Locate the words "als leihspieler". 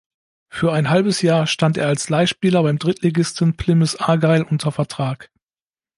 1.85-2.63